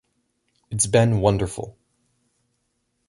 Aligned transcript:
It's 0.71 0.87
been 0.87 1.19
wonderful. 1.21 1.77